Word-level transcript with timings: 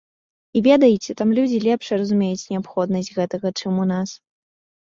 І 0.59 0.61
ведаеце, 0.67 1.15
там 1.19 1.29
людзі 1.39 1.59
лепш 1.67 1.91
разумеюць 1.99 2.47
неабходнасць 2.55 3.13
гэтага, 3.19 3.47
чым 3.63 3.73
у 3.85 3.87
нас. 3.93 4.09